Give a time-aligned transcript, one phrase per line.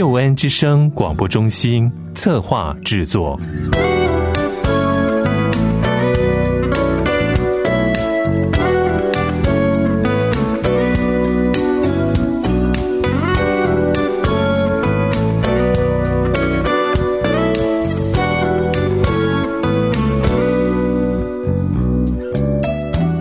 [0.00, 3.38] 救恩之声广播中心策划制作。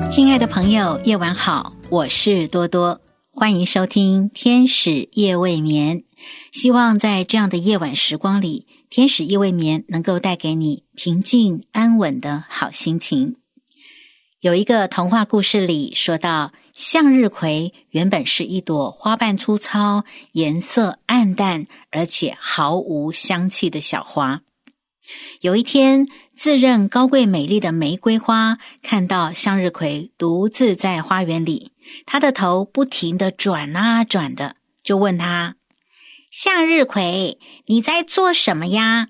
[0.09, 2.97] 亲爱的朋友，夜晚好，我是多多，
[3.31, 5.99] 欢迎收听《天使夜未眠》。
[6.51, 13.37] 希望在这样的夜晚时光里，天使夜未眠能够带给你平静安稳的好心情。
[14.41, 24.41] 有一个童话故事里说到，向日葵原本是一朵花瓣粗糙、颜色暗淡，而且毫无香气的小花。
[25.41, 26.07] 有一天，
[26.39, 31.73] 自认高贵美丽的玫瑰花看到向日葵独自在花园里，
[32.05, 35.55] 它的头不停的转啊转的，就问他。
[36.31, 39.09] 向日葵，你在做什么呀？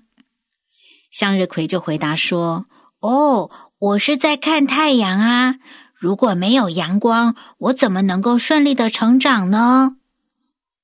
[1.12, 2.66] 向日葵就回答说
[2.98, 5.54] ：“哦，我是在看太阳啊。
[5.94, 9.98] 如果没有阳光，我怎么能够顺利的成长呢？”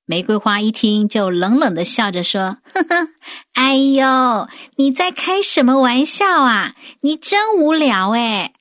[0.08, 3.08] 玫瑰花一听，就冷冷的笑着说：“呵呵，
[3.54, 6.76] 哎呦，你在开什么玩笑啊？
[7.00, 8.52] 你真无聊哎！”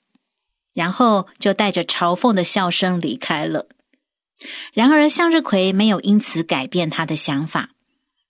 [0.73, 3.67] 然后就带着嘲讽的笑声离开了。
[4.73, 7.69] 然而，向日葵没有因此改变他的想法。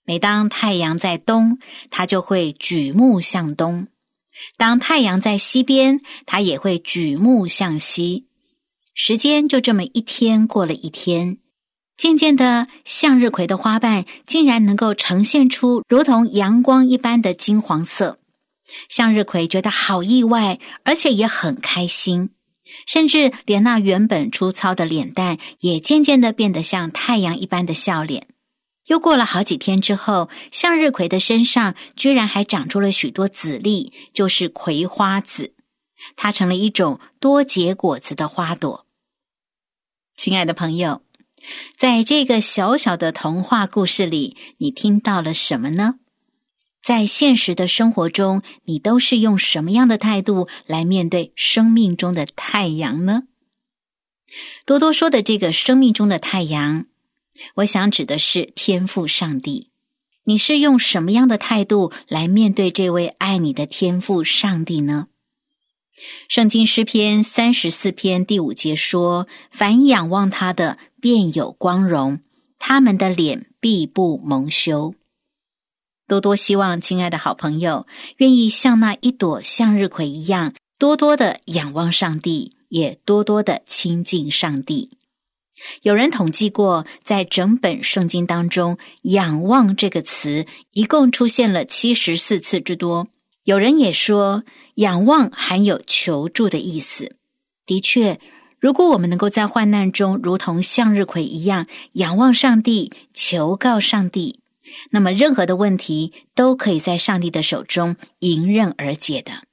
[0.04, 1.58] 每当太阳在东，
[1.90, 3.86] 他就会举目向东；
[4.58, 8.28] 当太阳在西边，他也会举目向西。
[8.94, 11.38] 时间就这么一天过了一天，
[11.96, 18.18] 渐渐的，向日葵的花瓣竟然能够呈现出如同阳光一般的金黄色。
[18.88, 22.30] 向日葵觉得好意外，而且也很开心。
[22.84, 28.26] 甚至连那原本粗糙的脸蛋，也渐渐的变得像太阳一般的笑脸。
[28.86, 35.54] 又过了好几天之后，向日葵的身上居然还长出了许多籽粒，就是葵花籽。
[36.16, 38.84] 它成了一种多结果子的花朵。
[40.16, 41.02] 亲爱的朋友，
[41.76, 45.96] 在这个小小的童话故事里，你听到了什么呢？
[46.82, 53.24] 在现实的生活中，你都是用什么样的态度来面对生命中的太阳呢？
[54.64, 56.86] 多多说的这个生命中的太阳，
[57.56, 59.70] 我想指的是天赋上帝。
[60.24, 65.06] 你是用什么样的态度来面对这位爱你的天赋上帝呢？
[66.28, 72.18] 圣经诗篇三十四篇第五节说：“凡仰望他的，便有光荣；
[72.58, 74.94] 他们的脸必不蒙羞。”
[76.06, 77.86] 多多希望，亲爱的好朋友，
[78.18, 84.98] 愿意像那一朵向日葵一样，多多的仰望上帝，也多多的亲近上帝。
[85.82, 93.08] 有人统计过，在整本圣经当中，“仰望”这个词一共出现了七十四次之多。
[93.46, 94.42] 有人也说，
[94.74, 97.14] 仰望含有求助的意思。
[97.64, 98.18] 的确，
[98.58, 104.40] 如果我们能够在患难中，如同向日葵一样，仰望上帝，求告上帝。
[104.90, 109.44] 那么，任何的问题都可以在上帝的手中迎刃而解的。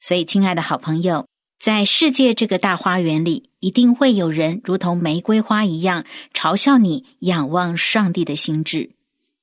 [0.00, 1.26] 所以，亲爱的好朋友，
[1.58, 8.90] 在世界这个大花园里，一定会有人如同玫瑰花一样嘲笑你仰望上帝的心智。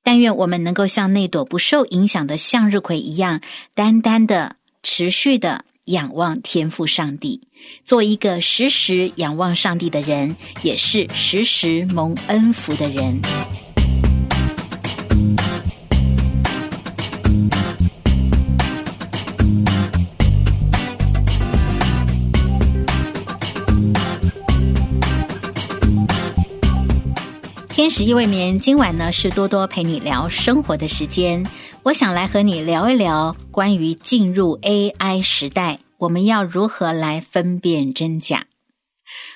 [0.06, 3.40] 但愿我们能够像那朵不受影响的向日葵一样，
[3.74, 7.40] 单单的、持续的仰望天赋上帝，
[7.84, 13.20] 做一个时时仰望上帝的人，也是时时蒙恩福的人。
[27.96, 31.42] 十一未眠，今晚呢是多多陪你聊生活的时间。
[31.82, 38.48] 我想来和你聊一聊关于进入 AI 时代，我们要如何来分辨真假。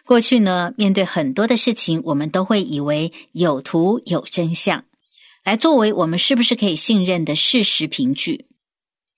[0.05, 4.85] 过去呢，面对很多的事情，我们都会以为有图有真相，
[5.43, 8.45] 来作为我们是不是可以信任的事实凭据。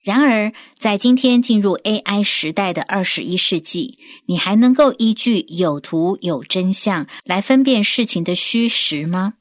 [0.03, 9.35] 然而，在今天进入 AI 时代的二十一世纪，你还能够依据有图有真相来分辨事情的虚实吗？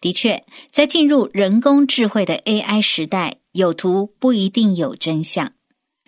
[0.00, 0.42] 的确，
[0.72, 5.52] 在进入人工智慧的 AI 时代，有图不一定有真相。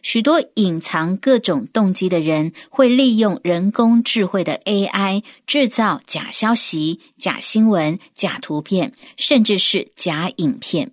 [0.03, 10.93] 许多隐藏各种动机的人，会利用人工智慧的 AI 制造假消息、假新闻、假图片，甚至是假影片。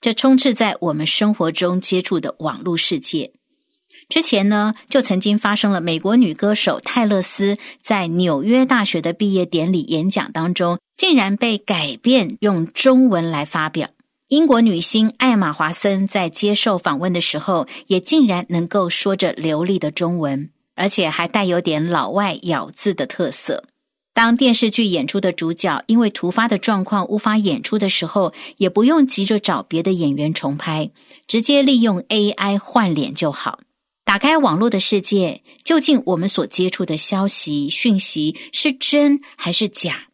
[0.00, 3.32] 这充斥在我们生活中接触的网络世界。
[4.08, 13.90] 之前呢，就曾经发生了美国女歌手泰勒斯在纽约大学的毕业典礼演讲当中，竟然被改变用中文来发表。
[14.28, 23.64] 英国女星艾玛华森在接受访问的时候，也竟然能够说着流利的中文，而且还带有点老外咬字的特色。
[24.18, 30.90] 当电视剧演出的主角因为突发的状况无法演出的时候，也不用急着找别的演员重拍，
[31.28, 33.60] 直接利用 AI 换脸就好。
[34.04, 40.08] 打开网络的世界，究竟我们所接触的消息讯息是真还是假？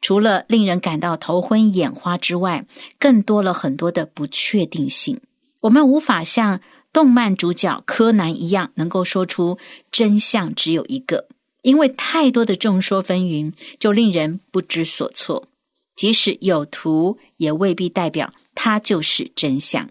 [0.00, 2.64] 除了令人感到头昏眼花之外，
[2.98, 5.20] 更多了很多的不确定性。
[5.60, 6.62] 我们无法像
[6.94, 9.58] 动漫主角柯南一样，能够说出
[9.92, 11.28] 真相只有一个，
[11.64, 15.48] 因为太多的众说纷纭，就令人不知所措。
[15.96, 19.88] 即使有图，也未必代表它就是真相。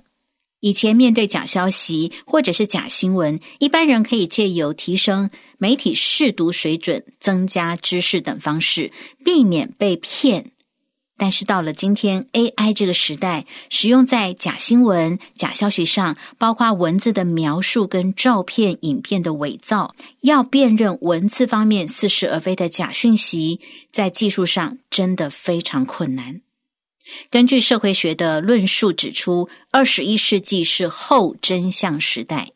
[0.60, 8.92] 以前面对假消息或者是假新闻，一般人可以借由提升媒体试读水准、增加知识等方式，
[9.26, 10.53] 避免被骗。
[11.16, 23.60] 但是到了今天 AI 这个时代，使用在假新闻、假消息上，包括文字的描述跟照片、影片的伪造，要辨认文字方面似是而非的假讯息，
[23.92, 26.42] 在技术上真的非常困难。
[27.30, 32.50] 根据社会学的论述指出，二十一世纪是后真相时代。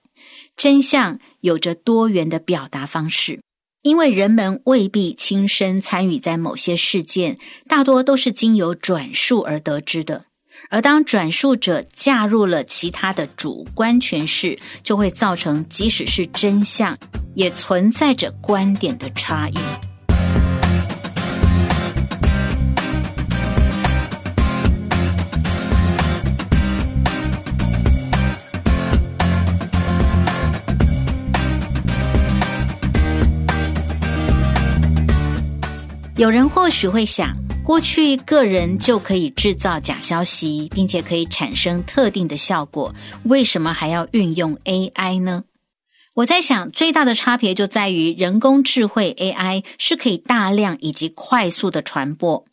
[0.56, 3.40] 真相有着多元的表达方式，
[3.84, 7.38] 因为人们未必亲身参与在某些事件，
[7.68, 10.26] 大多都是经由转述而得知的。
[10.70, 16.98] 而当转述者嫁入了其他的主观诠释，就会造成即使是真相，
[17.36, 19.97] 也存在着观点的差异。
[36.18, 37.32] 有人或许会想，
[37.64, 42.92] 过去个人就可以制造假消息，并且可以产生特定的效果，
[43.26, 45.44] 为什么还要运用 AI 呢？
[46.16, 52.44] 我在想，最大的差别就在于人工智慧 AI 是可以大量以及快速的传播。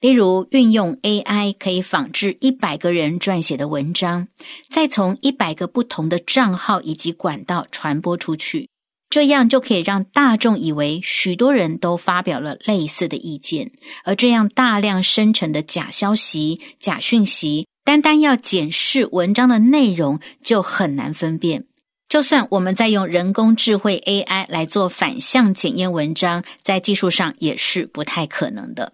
[0.00, 4.28] 例如，运用 AI 可以仿制一百个人撰写的文章，
[4.68, 8.68] 再从一百个不同的账号以及管道传播出去。
[9.10, 13.72] 这样就可以让大众以为许多人都发表了类似的意见，
[14.04, 21.64] 而这样大量生成的假消息、假讯息，单单要检视文章的内容就很难分辨。
[22.08, 28.92] 就算我们在用人工智慧 AI 来做反向检验文章，在技术上也是不太可能的。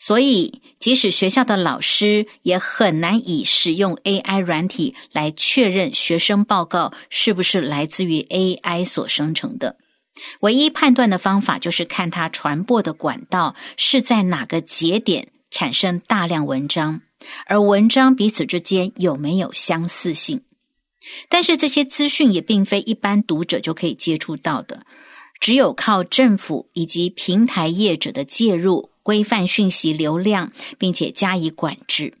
[0.00, 9.76] 所以，即使学校的老师也很难以使用 AI 软体来确认学生报告是不是来自于 AI 所生成的。
[10.40, 17.02] 唯一判断的方法就是看它传播的管道是在哪个节点产生大量文章，
[17.46, 20.42] 而文章彼此之间有没有相似性。
[21.28, 24.84] 但是这些资讯也并非一般读者就可以接触到的，
[25.40, 28.90] 只有靠政府以及平台业者的介入。
[29.08, 32.12] 规范讯息流量，并且加以管制。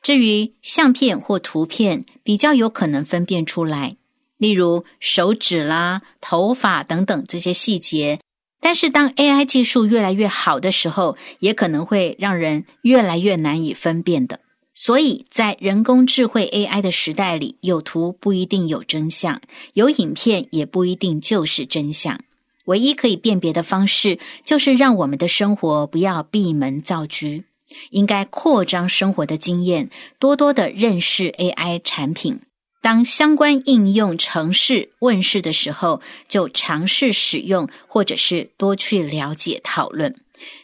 [0.00, 3.96] 至于相片或图片，比较有可能分辨出来，
[4.36, 8.20] 例如手指啦、头发等等这些细节。
[8.60, 14.38] 但是，当 AI 技术越来越好的时候，也可能会让人越来越难以分辨的。
[14.72, 19.42] 所以在人工智慧 AI 的时代里，有图不一定有真相，
[19.74, 22.20] 有影片也不一定就是真相。
[22.68, 27.42] 唯一可以辨别的方式，就是让我们的生活不要闭门造车，
[27.90, 32.40] 应该扩张生活的经验，多多的认识 AI 产品。
[32.80, 40.14] 当相关应用程式问世的时候，就尝试使用，或者是多去了解讨论，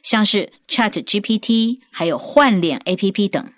[0.03, 3.53] 像是 Chat GPT，还有换脸 APP 等，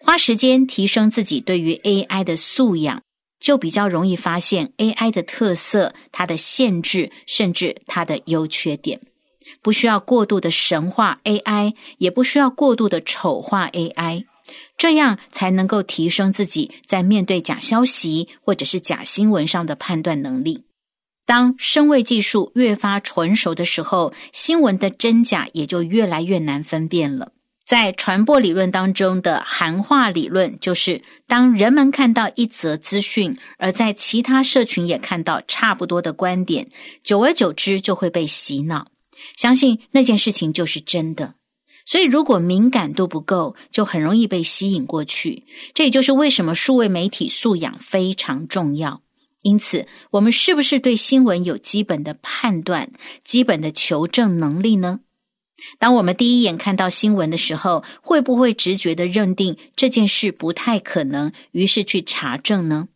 [0.00, 3.02] 花时间提升自己对于 AI 的素养。
[3.42, 9.00] 就比较容易发现 AI 的特色、它的限制，甚至它的优缺点。
[9.60, 14.24] 不需要过度的神化 AI，也不需要过度的丑化 AI，
[14.78, 20.64] 这样才能够提升自己在面对假消息或者是假新闻上的判断能力。
[21.26, 27.32] 当声位技术越发纯熟的时候，新闻的真假也就越来越难分辨了。
[27.72, 36.68] 在传播理论当中的含化理论，就是当人们看到一则资讯，而在其他社群也看到差不多的观点，
[37.02, 38.88] 久而久之就会被洗脑，
[39.38, 41.36] 相信那件事情就是真的。
[41.86, 45.44] 所以，如果敏感度不够，就很容易被吸引过去。
[45.72, 49.00] 这也就是为什么数位媒体素养非常重要。
[49.40, 52.90] 因此，我们是不是对新闻有基本的判断、
[53.24, 55.00] 基本的求证能力呢？
[55.78, 62.88] 当我们第一眼看到新闻的时候，会不会直觉的认定这件事不太可能，于是去查证呢？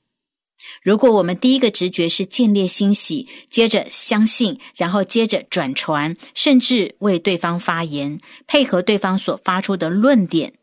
[0.82, 10.54] 如果我们第一个直觉是见猎欣喜，接着相信，然后接着转传，甚至为对方发言，配合对方所发出的论点，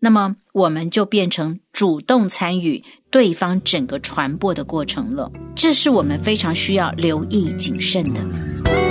[0.00, 5.30] 那么我们就变成主动参与对方整个传播的过程了。
[5.54, 8.83] 这是我们非常需要留意谨慎的。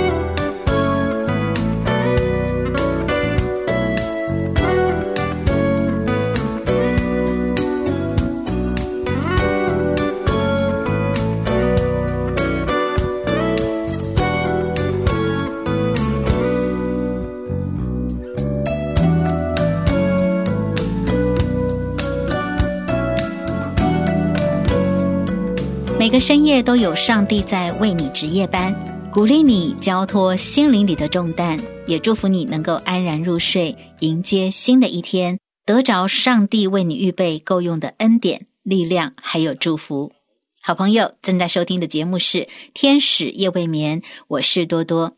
[26.04, 28.74] 每个深夜都有上帝在为你值夜班，
[29.10, 40.12] 鼓励你交托心灵里的重担，也祝福你能够安然入睡，迎接新的一天，得着上帝为你预备够用的恩典、力量还有祝福。
[40.60, 42.40] 好朋友正在收听的节目是
[42.74, 45.14] 《天使夜未眠》，我是多多。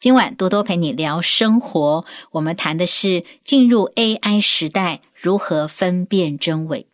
[0.00, 6.88] 今晚多多陪你聊生活，我们谈的是进入 AI 时代如何分辨真伪。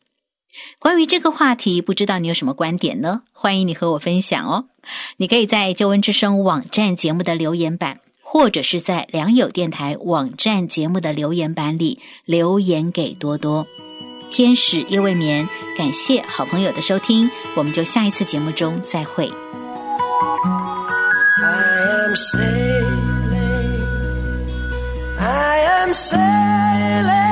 [0.78, 3.22] 关于这个话题，不知道你有什么观点呢？
[3.32, 4.66] 欢迎你和我分享哦。
[5.18, 13.66] 你可以在旧闻之声网站节目的留言板，或者是在良友电台网站节目的留言板里留言给多多。
[14.30, 19.30] 天使夜未眠，感谢好朋友的收听，我们就下一次节目中再会。
[21.42, 23.80] I am sailing,
[25.18, 27.29] I am sailing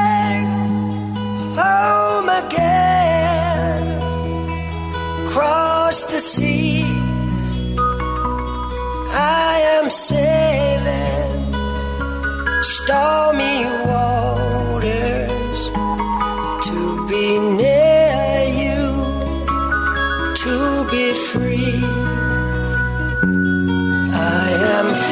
[21.14, 21.82] free.
[24.12, 25.07] I am free.